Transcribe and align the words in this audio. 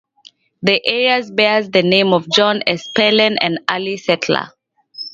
The 0.63 0.81
area 0.87 1.23
bears 1.31 1.69
the 1.69 1.83
name 1.83 2.11
of 2.11 2.25
John 2.31 2.63
Esplen, 2.65 3.37
an 3.39 3.59
early 3.69 3.97
settler. 3.97 4.47